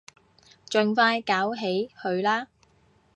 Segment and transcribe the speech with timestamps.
[0.67, 2.47] 盡快搞起佢啦